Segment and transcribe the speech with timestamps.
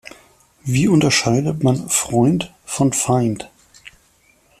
[0.63, 3.51] Wie unterscheidet man Freund von Feind?